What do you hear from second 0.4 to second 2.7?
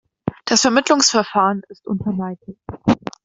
Das Vermittlungsverfahren ist unvermeidlich.